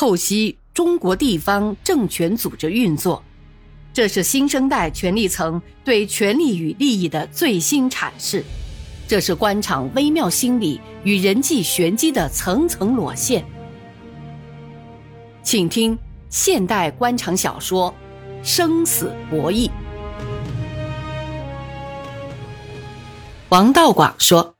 [0.00, 3.22] 透析中国地方政权组织运作，
[3.92, 8.42] 这是新生代权力层对权力与利益的最新阐释，
[9.06, 13.44] 这是官场微妙心理与人际玄机的层层裸现。
[15.42, 15.98] 请听
[16.30, 17.94] 现代官场小说
[18.42, 19.68] 《生死博弈》。
[23.50, 24.54] 王道广说：“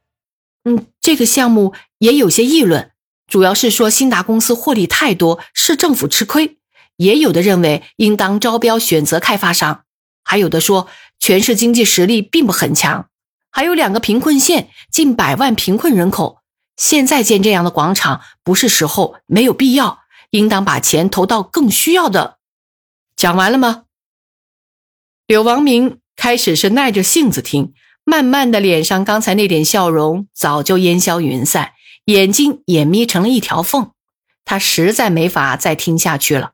[0.68, 2.90] 嗯，这个项目也有些议论。”
[3.30, 6.56] 主要是说新达公司获利太多，市政府吃亏；
[6.96, 9.84] 也有的认为应当招标选择开发商，
[10.24, 10.88] 还有的说
[11.20, 13.08] 全市经济实力并不很强，
[13.52, 16.40] 还有两个贫困县，近百万贫困人口。
[16.76, 20.00] 现在建这样的广场不是时候，没有必要，
[20.30, 22.38] 应当把钱投到更需要的。
[23.14, 23.84] 讲完了吗？
[25.28, 31.74] 柳王明开始是耐着性子听，慢慢的脸上刚才那点笑容早就烟消云散。
[32.10, 33.92] 眼睛也眯成了一条缝，
[34.44, 36.52] 他实在没法再听下去了。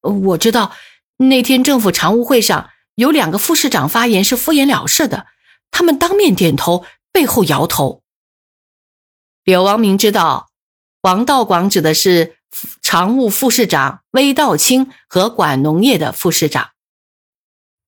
[0.00, 0.72] 我知道
[1.16, 5.26] 那天政府常务会上有两个副市长发言是敷衍了事的，
[5.70, 8.02] 他们当面点头，背后摇头。
[9.44, 10.50] 柳王明知道，
[11.02, 12.36] 王道广指的是
[12.82, 16.70] 常务副市长魏道清和管农业的副市长。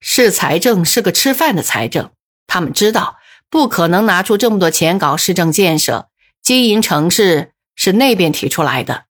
[0.01, 2.11] 市财政是个吃饭的财政，
[2.47, 6.09] 他们知道不可能拿出这么多钱搞市政建设。
[6.53, 9.07] 经营城市是那边提出来的。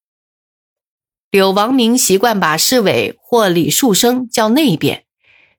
[1.29, 5.07] 柳王明习惯把市委或李树生叫那边。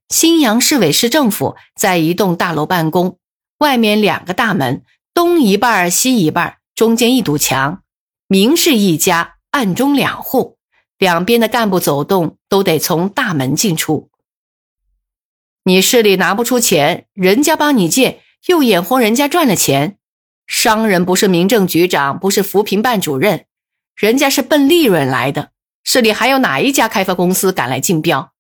[0.08, 3.20] 新阳市委市政府在一栋大楼办公，
[3.58, 7.84] 外面两个大门，东一半西一半，中间一堵墙，
[8.30, 10.58] 明是一家，暗中两户，
[10.98, 14.10] 两边的干部走动都得从大门进出。
[15.66, 19.98] 你市里拿不出钱，人家帮你借，又眼红人家赚了钱。
[20.54, 23.46] 商人不是民政局长，不是扶贫办主任，
[23.96, 25.50] 人家是奔利润来的。
[25.84, 28.34] 市里还有哪一家开发公司敢来竞标？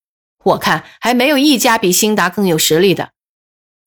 [0.43, 3.09] 我看还没有一家比兴达更有实力的。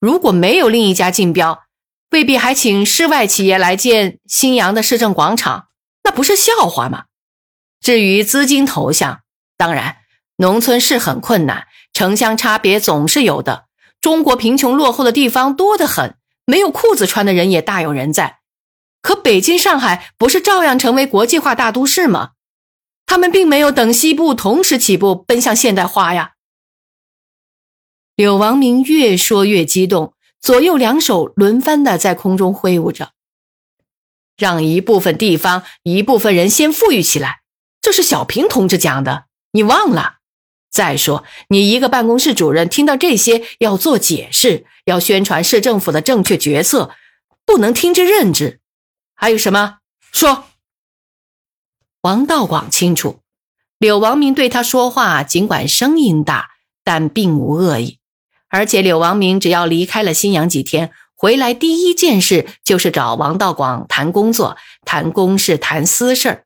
[0.01, 1.63] 如果没有另一家竞标，
[2.11, 5.69] 未必还请市外企业来建新阳的市政广场，
[6.03, 7.05] 那不是笑话吗？
[7.81, 9.21] 至于资金投向，
[9.57, 9.99] 当然，
[10.39, 13.67] 农村是很困难，城乡差别总是有的。
[14.01, 16.16] 中国贫穷落后的地方多得很。
[16.47, 18.39] 没有裤子穿的人也大有人在，
[19.03, 22.31] 可北京、上海不是照样成为国际化大都市吗？
[23.05, 26.33] 他们并没有等西部同时起步奔向现代化呀。
[28.15, 33.13] 柳王明越说越激动，左右两手轮番的在空中挥舞着，
[34.37, 37.43] 让一部分地方、一部分人先富裕起来，
[37.81, 40.16] 这是小平同志讲的，你忘了？
[40.77, 46.91] 再说，你一个办公室主任听到这些要做解释，要宣传市政府的正确决策，
[47.47, 48.61] 不能听之任之。
[49.15, 49.79] 还有什么
[50.13, 50.45] 说？
[52.03, 53.21] 王道广清楚，
[53.79, 56.51] 柳王明对他说话，尽管声音大，
[56.85, 57.99] 但并无恶意。
[58.49, 66.45] 而且柳王明只要离开了新阳几天，回来第一件事就是找王道广谈工作、谈公事、谈私事儿。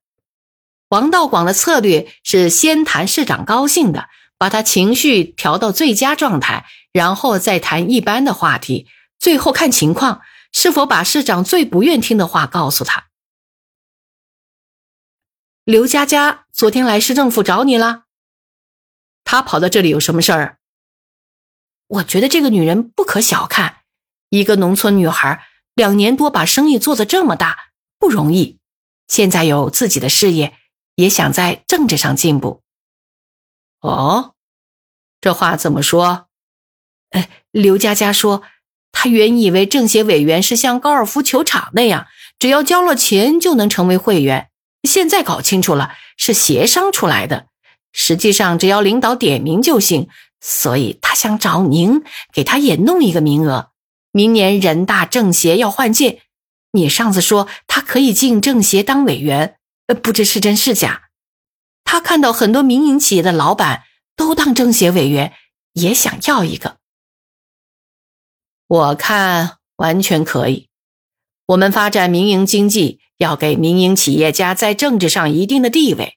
[0.90, 4.08] 王道广的策略是先谈市长高兴的。
[4.40, 13.08] 把他情绪调到最佳状态，然后再谈一般的话题，最后看情况是否把市长最不愿听的话告诉他。
[15.64, 18.04] 刘佳佳昨天来市政府找你了，
[19.24, 20.56] 她跑到这里有什么事儿？
[21.88, 23.82] 我觉得这个女人不可小看，
[24.30, 27.58] 一个农村女孩，两年多把生意做得这么大，
[27.98, 28.58] 不容易。
[29.06, 30.56] 现在有自己的事业，
[30.94, 32.62] 也想在政治上进步。
[33.80, 34.34] 哦，
[35.20, 36.26] 这话怎么说？
[37.10, 38.42] 哎，刘佳佳说，
[38.92, 42.06] 她原以为政协委员是像高尔夫球场那样，
[42.38, 44.48] 只要交了钱就能成为会员。
[44.82, 47.46] 现在搞清楚了，是协商出来的。
[47.92, 50.08] 实际上，只要领导点名就行。
[50.42, 52.02] 所以他想找您，
[52.32, 53.72] 给他也弄一个名额。
[54.10, 56.22] 明年人大政协要换届，
[56.72, 59.58] 你上次说他可以进政协当委员，
[59.88, 61.09] 呃，不知是真是假。
[61.84, 63.82] 他看到很多民营企业的老板
[64.16, 65.32] 都当政协委员，
[65.72, 66.78] 也想要一个。
[68.66, 70.68] 我看完全可以。
[71.46, 76.16] 我们发展民营经济，要给民营企业家在政治上一定的地位。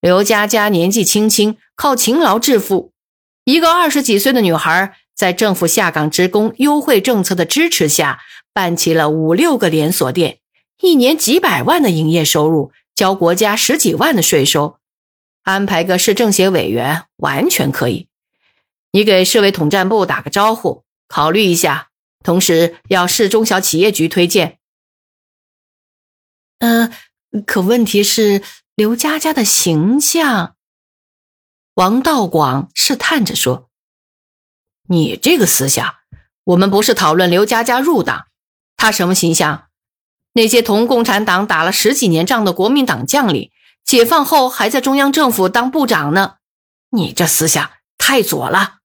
[0.00, 2.92] 刘佳佳年纪轻轻，靠勤劳致富。
[3.44, 8.20] 一个二十几岁的女孩，在政府下岗职工优惠政策的支持下，
[8.52, 10.40] 办起了五六个连锁店，
[10.82, 14.79] 一年几百万的营业收入，交国家十几万的税收。
[15.42, 18.08] 安排个市政协委员完全可以，
[18.92, 21.88] 你给市委统战部打个招呼，考虑一下。
[22.22, 24.58] 同时要市中小企业局推荐。
[26.58, 26.92] 嗯，
[27.46, 28.42] 可问题是
[28.74, 30.54] 刘佳佳的形象。
[31.72, 33.70] 王道广试探着说
[34.88, 35.94] ：“你这个思想，
[36.44, 38.26] 我们不是讨论刘佳佳入党，
[38.76, 39.68] 她什么形象？
[40.34, 43.50] 那些同共产党打了十几年仗的国民党将领，
[43.90, 46.36] 解放后还在中央政府当部长呢。
[46.90, 48.78] 你这思想太左了。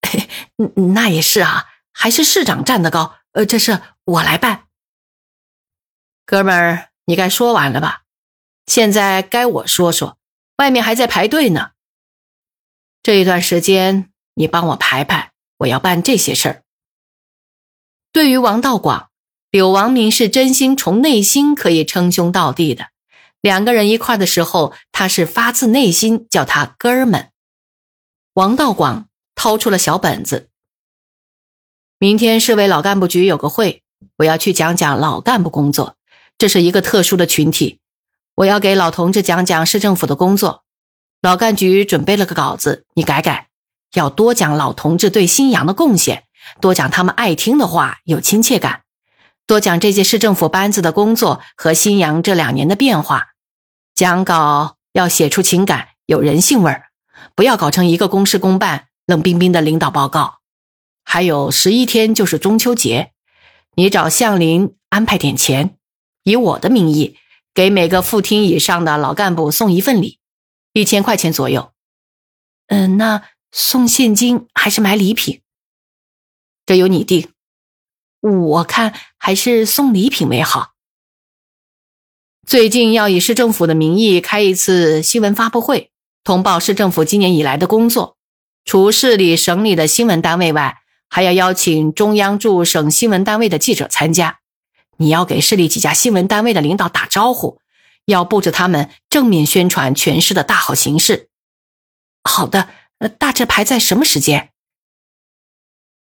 [0.94, 3.16] 那也是啊，还是市长站得高。
[3.32, 4.64] 呃，这事我来办。
[6.24, 8.04] 哥们儿，你该说完了吧？
[8.64, 10.16] 现在该我说说，
[10.56, 11.72] 外面还在排队呢。
[13.02, 16.62] 这一段时间，你帮我排排，我要办这些事儿。
[18.10, 19.10] 对于王道广，
[19.50, 22.93] 柳王明是真心从内心可以称兄道弟的。
[23.44, 27.28] 两个人一块的时候，他是发自内心叫他哥们。
[28.32, 30.48] 王道广掏出了小本子。
[31.98, 33.82] 明天市委老干部局有个会，
[34.16, 35.96] 我要去讲讲老干部工作。
[36.38, 37.80] 这是一个特殊的群体，
[38.36, 40.64] 我要给老同志讲讲市政府的工作。
[41.20, 43.48] 老干局准备了个稿子，你改改，
[43.92, 46.24] 要多讲老同志对新阳的贡献，
[46.62, 48.84] 多讲他们爱听的话，有亲切感，
[49.46, 53.32] 多讲这届市政府班子的工作和新阳这两年的变化。
[53.94, 56.90] 讲稿要写出情感，有人性味儿，
[57.34, 60.40] 不要搞成一个公事公办、冷冰冰的领导报告。
[61.04, 63.12] 还有十一天就是中秋节，
[63.76, 65.76] 你找向林安排点钱，
[66.24, 67.16] 以我的名义
[67.52, 70.18] 给每个副厅以上的老干部送一份礼。
[70.72, 71.72] 一千块钱左右，
[72.66, 75.40] 嗯，那送现金还是买礼品？
[76.66, 77.30] 这由你定。
[78.20, 80.73] 我看还是送礼品为好。
[82.46, 85.90] 最近要以市政府的名义开一次新闻发布会，
[86.22, 88.16] 通报市政府今年以来的工作。
[88.66, 94.40] 除市里、省里的新闻单位外，还要邀请中央驻省新闻单位的记者参加。
[94.98, 97.58] 你要给市里几家新闻单位的领导打招呼。
[98.04, 101.30] 要布置他们正面宣传全市的大好形势。
[102.22, 102.68] 好的，
[102.98, 104.50] 呃，大致排在什么时间？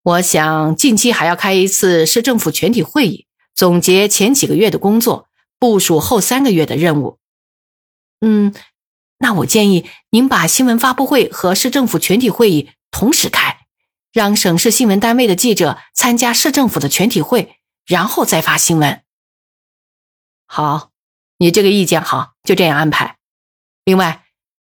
[0.03, 7.19] 我想近期还要开一次市政府全体会议，总结前几个月的工作，部署后三个月的任务。
[8.20, 8.55] 嗯，
[9.19, 13.67] 那我建议您把新闻发布会和市政府全体会议同时开，
[14.12, 17.56] 让省市新闻单位的记者参加市政府的全体会，
[17.87, 19.03] 然后再发新闻。
[20.47, 20.91] 好。
[21.38, 23.19] 你这个意见好，就这样安排。
[23.85, 24.25] 另外，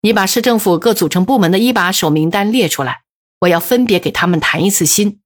[0.02, 3.02] 你把市政府各组成部门的一把手名单列出来，
[3.40, 5.22] 我要分别给他们谈一次心。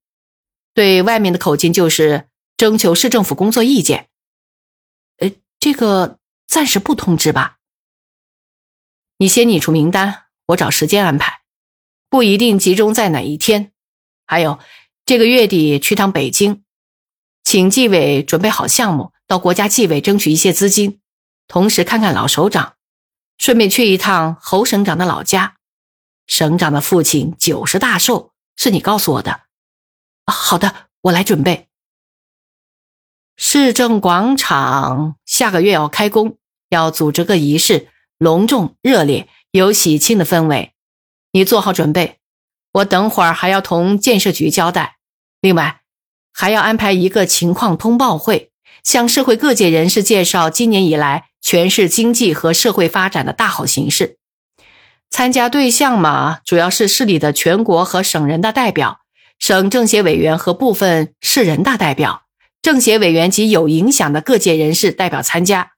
[0.72, 4.08] 对外面的口径就是征求市政府工作意见。
[5.66, 7.56] 这个暂时不通知吧？
[9.16, 11.40] 你先拟出名单，我找时间安排，
[12.08, 13.72] 不一定集中在哪一天。
[14.28, 14.60] 还有，
[15.04, 16.62] 这个月底去趟北京，
[17.42, 21.00] 请纪委准备好项目，到国家纪委争取一些资金。
[21.48, 22.76] 同时看看老首长，
[23.36, 25.56] 顺便去一趟侯省长的老家。
[26.28, 29.40] 省长的父亲九十大寿，是你告诉我的。
[30.26, 31.68] 好的，我来准备。
[33.36, 36.38] 市政广场下个月要开工，
[36.70, 37.88] 要组织个仪式，
[38.18, 40.72] 隆重热烈，有喜庆的氛围。
[41.32, 42.18] 你做好准备，
[42.72, 44.96] 我等会儿还要同建设局交代。
[45.40, 45.80] 另外，
[46.32, 48.50] 还要安排一个情况通报会，
[48.82, 51.28] 向社会各界人士介绍今年以来。
[51.42, 54.16] 全市经济和社会发展的大好形势，
[55.10, 58.98] 参加对象嘛，主要是市里的全国和省人大代表、
[59.38, 62.22] 省政协委员和部分市人大代表、
[62.66, 65.74] 政协委员及有影响的各界人士代表参加，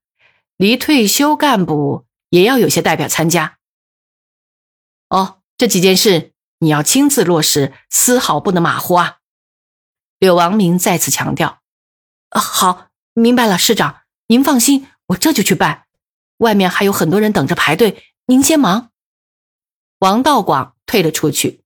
[0.56, 3.58] 离退休干部也要有些代表参加。
[5.10, 9.18] 哦，这几件事你要亲自落实，丝毫不能马虎啊！
[10.18, 11.60] 柳王明再次强调。
[12.30, 14.86] 啊，好，明白了，市长，您放心。
[15.08, 15.84] 我这就去办，
[16.38, 18.92] 外面还有很多人等着排队，您先忙。
[19.98, 21.60] 王道广退了出去。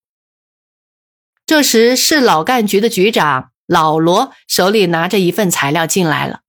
[1.46, 6.40] 这时，市老干局的局长老罗手里拿着一份材料进来了，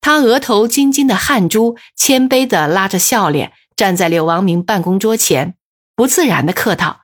[0.00, 5.54] 他额头晶晶的汗珠，谦卑的拉着笑脸站在柳王明办公桌前，
[5.94, 7.02] 不自然的客套：“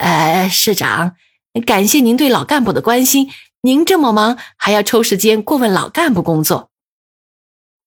[0.00, 1.16] 呃，市长，
[1.66, 6.70] 感谢您对老干部的关心，您这么忙，还要抽时间过问老干部工作。”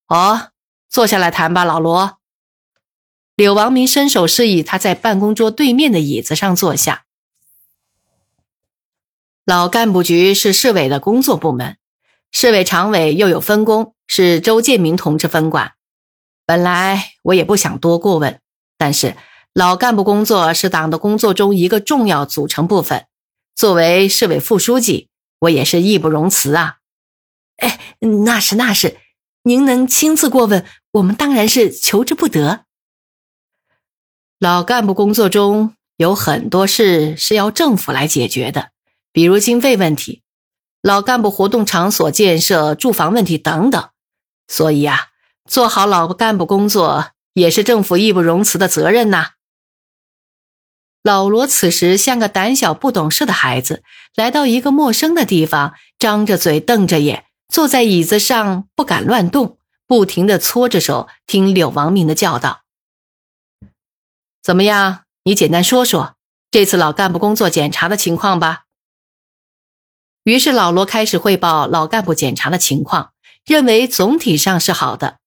[0.07, 0.49] 哦，
[0.87, 2.19] 坐下来谈吧，老罗。
[3.35, 7.05] 柳王明伸手示意他在办公桌对面的椅子上坐下。
[9.45, 11.77] 老干部局是市委的工作部门，
[12.31, 15.73] 市委常委又有分工，是周建明同志分管。
[16.47, 18.39] 本来我也不想多过问，
[18.75, 19.15] 但是
[19.53, 23.05] 老干部工作是党的工作中一个重要组成部分，
[23.55, 26.77] 作为市委副书记，我也是义不容辞啊。
[27.57, 27.79] 哎，
[28.25, 28.97] 那是那是。
[29.43, 32.65] 您能亲自过问，我们当然是求之不得。
[34.39, 38.71] 老干部工作中有很多事是要政府来解决的，
[39.15, 40.23] 比如经费问题、
[40.81, 43.89] 老干部活动场所建设、住房问题等等。
[44.45, 45.07] 所以啊，
[45.49, 49.29] 做好老干部工作也是政府义不容辞的责任呐。
[51.01, 53.83] 老罗此时像个胆小不懂事的孩子，
[54.15, 62.63] 来到一个陌生的地方，张着嘴瞪着眼，坐在椅子上不敢乱动，不停的搓着手听柳王明的教导。
[64.43, 65.05] 怎么样？
[65.23, 66.17] 你简单说说
[66.51, 68.63] 这次老干部工作检查的情况吧。
[70.25, 73.11] 于是老罗开始汇报老干部检查的情况，
[73.45, 75.19] 认为总体上是好的。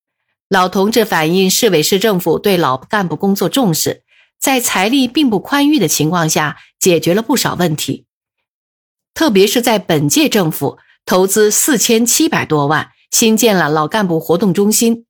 [0.49, 4.03] 老同志反映，市委市政府对老干部工作重视，
[4.37, 8.07] 在财力并不宽裕的情况下，解决了不少问题。
[9.13, 15.05] 特别是在本届政府投资四千七百多万，新建了老干部活动中心。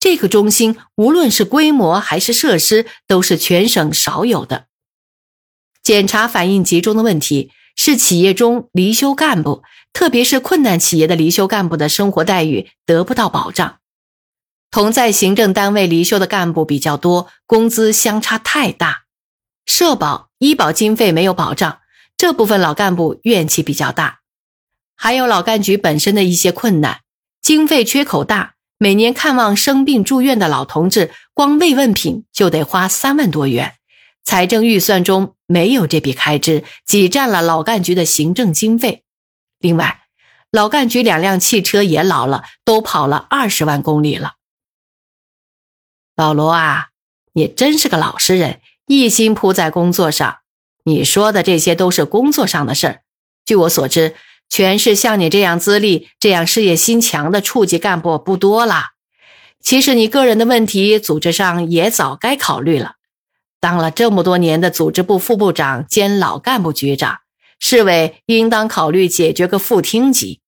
[0.00, 4.68] 这个中心无论是规模还是设施，都是全省少有的。
[5.82, 13.78] 检查反映集中的问题是企业中离休干部，特别是困难企业的离休干部的生活待遇得不到保障。
[14.72, 19.04] 同在行政单位离休的干部比较多，工资相差太大，
[19.64, 21.78] 社保、医保经费没有保障，
[22.16, 24.20] 这部分老干部怨气比较大。
[24.96, 27.02] 还有老干局本身的一些困难，
[27.40, 28.54] 经费缺口大。
[28.78, 33.76] 每年看望生病住院的老同志，光慰问品就得花三万多元，
[34.24, 39.04] 财政预算中没有这笔开支，挤占了老干局的行政经费。
[39.58, 40.02] 另外，
[40.50, 44.34] 老干局两辆汽车也老了，都跑了二十万公里了。
[46.14, 46.88] 老罗啊，
[47.32, 50.38] 你真是个老实人，一心扑在工作上。
[50.84, 53.00] 你说的这些都是工作上的事儿。
[53.44, 54.16] 据我所知。
[54.48, 58.90] 全市像你这样资历、这样事业心强的处级干部不多了。
[59.60, 62.94] 其实你个人的问题，组织上也早该考虑了。
[63.60, 67.20] 当了这么多年的组织部副部长兼老干部局长，
[67.58, 70.40] 市委应当考虑解决个副厅级。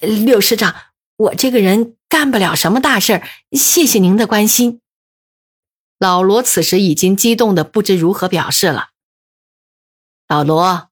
[0.00, 0.74] 柳市长，
[1.16, 4.80] 我这个人干不了什么大事儿，谢谢您的关心。
[5.98, 8.88] 老罗此时已经激动的不知如何表示了。
[10.28, 10.90] 老罗。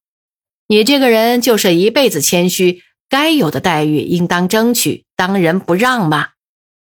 [0.66, 6.30] 你这个人就是一辈子谦虚，该有的待遇应当争取，当仁不让嘛。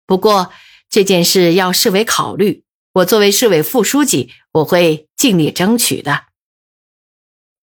[0.08, 0.54] 不过
[0.90, 2.63] 这件事要市委考虑，
[2.94, 6.26] 我作为市委副书记，我会尽力争取的。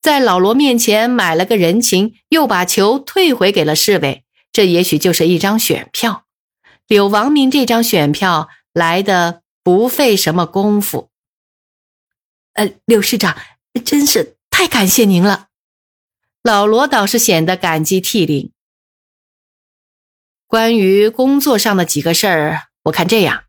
[0.02, 6.26] 在老罗面前买了个人情，又把球退回给了市委，这也许就是一张选票。
[6.86, 11.10] 柳王明这张选票来的不费什么功夫。
[12.54, 13.36] 呃，柳市长，
[13.84, 15.48] 真是太感谢您了。
[16.42, 18.50] 老罗倒是显得感激涕零。
[20.48, 23.44] 关于工作上的几个事儿，我看这样：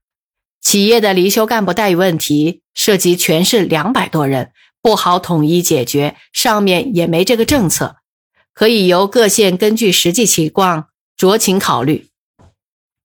[0.61, 4.51] 企业的离休干部待遇问题涉及全市两百多人，
[4.81, 7.97] 不好统一解决，上面也没这个政策，
[8.53, 12.07] 可以由各县根据实际情况酌情考虑。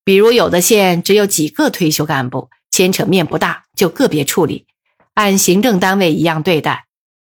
[0.05, 4.67] 比如有的县只有几个退休干部，牵扯面不大，就个别处理，
[5.15, 6.87] 按行政单位一样对待，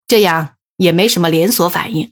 [0.07, 2.12] 这样也没什么连锁反应。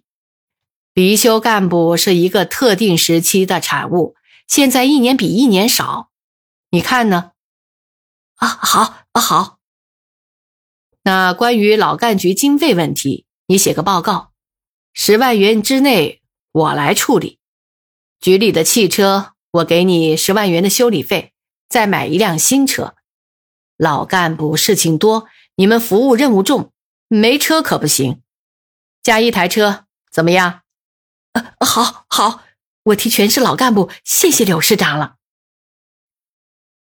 [0.93, 4.15] 离休干部是一个特定时期的产物，
[4.47, 6.09] 现在一年比一年少，
[6.71, 7.31] 你看呢？
[8.35, 9.59] 啊，好啊，好。
[11.03, 14.31] 那关于老干局经费问题，你写个报告，
[14.93, 17.39] 十万元之内我来处理。
[18.19, 21.33] 局里的汽车，我给你十万元的修理费，
[21.69, 22.95] 再买一辆新车。
[23.77, 26.73] 老干部事情多，你们服务任务重，
[27.07, 28.23] 没车可不行，
[29.03, 30.61] 加一台车怎么样？
[31.33, 32.43] 啊好好，
[32.83, 35.17] 我替全市老干部谢谢柳市长了。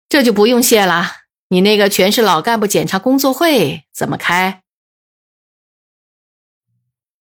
[0.08, 1.19] 这就不用谢了。
[1.52, 4.62] 你那个全市老干部检查工作会怎么开？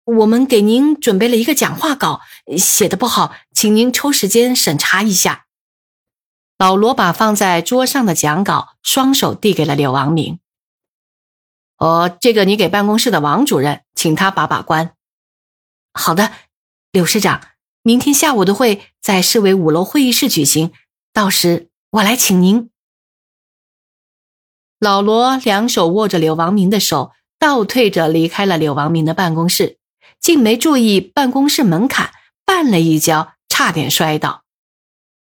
[0.03, 2.22] 我们给您准备了一个讲话稿，
[2.58, 5.46] 写的不好，请您抽时间审查一下。
[6.58, 10.39] 老罗把放在桌上的讲稿双手递给了柳王明。
[11.77, 14.96] 哦，这个你给办公室的王主任，请他把把关。
[15.94, 16.32] 好的。
[16.91, 17.50] 柳市长，
[17.84, 20.72] 明天下午的会在市委五楼会议室举行，
[21.13, 22.72] 到时我来请您。
[24.85, 29.77] 老罗两手握着柳王明的手，倒退着离开了柳王明的办公室，
[30.19, 32.11] 竟没注意办公室门槛，
[32.45, 34.43] 绊了一跤，差点摔倒。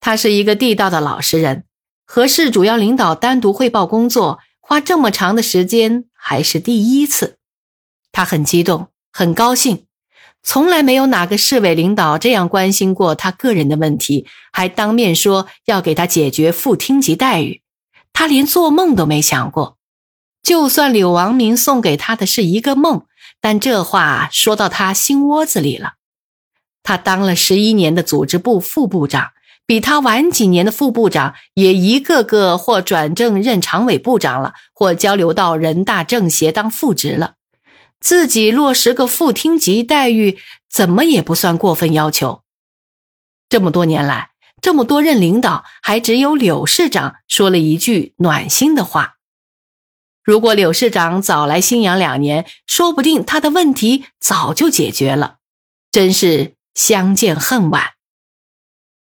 [0.00, 1.64] 他是一个地道的老实人，
[2.04, 7.38] 和市主要领导单独汇报工作，花这么长的时间还是第一次，
[8.12, 9.86] 他很激动，很高兴。
[10.42, 17.62] 从来没有哪个市委领导这样关心过他个人的问题，还当面说要给他解决副厅级待遇，
[18.18, 19.78] 他连做梦都没想过。
[20.42, 23.06] 就算柳王明送给他的是一个梦，
[23.40, 25.92] 但这话说到他心窝子里了。
[26.82, 29.30] 他当了十一年的组织部副部长，
[29.66, 37.34] 比他晚几年的副部长也一个个或转正任常委部长了，或交流到人大政协当副职了。
[38.00, 42.42] 自己落实个副厅级待遇，怎么也不算过分要求。
[43.48, 49.14] 这么多年来，这么多任领导，还只有柳市长说了一句暖心的话。
[50.22, 55.36] 如果柳市长早来新阳两年，说不定他的问题早就解决了。
[55.90, 57.92] 真是相见恨晚。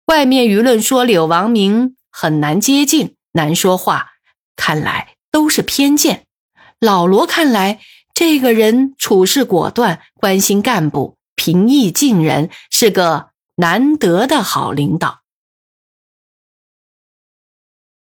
[0.08, 4.12] 外面舆论说柳王明很难接近，难说话，
[4.56, 6.26] 看来都是偏见。
[6.80, 7.80] 老罗看来。
[8.18, 15.20] 这个人处事果断，关心干部，平易近人，是个难得的好领导。